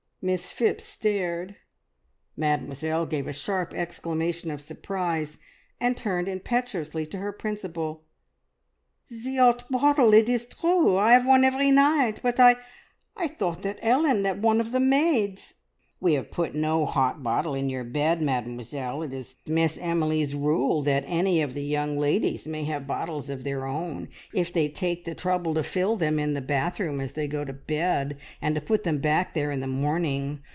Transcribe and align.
Miss 0.23 0.51
Phipps 0.51 0.83
stared, 0.85 1.55
Mademoiselle 2.37 3.07
gave 3.07 3.25
a 3.27 3.33
sharp 3.33 3.73
exclamation 3.73 4.51
of 4.51 4.61
surprise, 4.61 5.39
and 5.79 5.97
turned 5.97 6.29
impetuously 6.29 7.07
to 7.07 7.17
her 7.17 7.31
Principal. 7.31 8.03
"The 9.09 9.39
'ot 9.39 9.71
bottle! 9.71 10.13
It 10.13 10.29
is 10.29 10.45
true. 10.45 10.95
I 10.97 11.15
'ave 11.15 11.27
one 11.27 11.43
every 11.43 11.71
night, 11.71 12.19
but 12.21 12.39
I 12.39 12.53
thought 13.29 13.63
that 13.63 13.79
Ellen 13.81 14.21
that 14.21 14.37
one 14.37 14.61
of 14.61 14.69
the 14.69 14.79
maids" 14.79 15.55
"We 16.01 16.15
have 16.15 16.31
put 16.31 16.55
no 16.55 16.87
hot 16.87 17.21
bottle 17.21 17.53
in 17.53 17.69
your 17.69 17.83
bed, 17.83 18.23
Mademoiselle. 18.23 19.03
It 19.03 19.13
is 19.13 19.35
Miss 19.45 19.77
Emily's 19.77 20.33
rule 20.33 20.81
that 20.81 21.03
any 21.05 21.43
of 21.43 21.53
the 21.53 21.61
young 21.61 21.95
ladies 21.95 22.47
may 22.47 22.63
have 22.63 22.87
bottles 22.87 23.29
of 23.29 23.43
their 23.43 23.67
own, 23.67 24.09
if 24.33 24.51
they 24.51 24.67
take 24.67 25.05
the 25.05 25.13
trouble 25.13 25.53
to 25.53 25.61
fill 25.61 25.97
them 25.97 26.17
in 26.17 26.33
the 26.33 26.41
bathroom 26.41 26.99
as 27.01 27.13
they 27.13 27.27
go 27.27 27.45
to 27.45 27.53
bed, 27.53 28.17
and 28.41 28.55
to 28.55 28.61
put 28.61 28.83
them 28.83 28.97
back 28.97 29.35
there 29.35 29.51
in 29.51 29.59
the 29.59 29.67
morning. 29.67 30.41